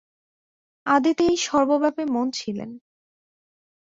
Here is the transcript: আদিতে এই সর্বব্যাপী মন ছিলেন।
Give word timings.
আদিতে 0.85 1.23
এই 1.25 1.37
সর্বব্যাপী 1.37 2.03
মন 2.05 2.27
ছিলেন। 2.31 2.69